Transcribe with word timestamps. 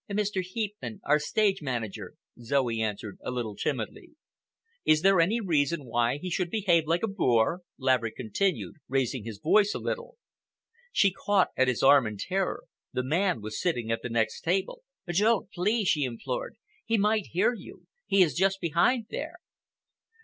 "Mr. 0.11 0.41
Heepman, 0.43 0.99
our 1.05 1.19
stage 1.19 1.61
manager," 1.61 2.15
Zoe 2.41 2.81
answered, 2.81 3.19
a 3.23 3.29
little 3.29 3.55
timidly. 3.55 4.13
"Is 4.83 5.03
there 5.03 5.21
any 5.21 5.35
particular 5.35 5.49
reason 5.49 5.85
why 5.85 6.17
he 6.17 6.31
should 6.31 6.49
behave 6.49 6.87
like 6.87 7.03
a 7.03 7.07
boor?" 7.07 7.61
Laverick 7.77 8.15
continued, 8.15 8.77
raising 8.87 9.25
his 9.25 9.37
voice 9.37 9.75
a 9.75 9.77
little. 9.77 10.17
She 10.91 11.11
caught 11.13 11.49
at 11.55 11.67
his 11.67 11.83
arm 11.83 12.07
in 12.07 12.17
terror. 12.17 12.63
The 12.91 13.03
man 13.03 13.41
was 13.41 13.61
sitting 13.61 13.91
at 13.91 14.01
the 14.01 14.09
next 14.09 14.41
table. 14.41 14.81
"Don't, 15.07 15.51
please!" 15.51 15.87
she 15.89 16.03
implored. 16.03 16.55
"He 16.83 16.97
might 16.97 17.27
hear 17.27 17.53
you. 17.53 17.85
He 18.07 18.23
is 18.23 18.33
just 18.33 18.59
behind 18.59 19.05
there." 19.11 19.35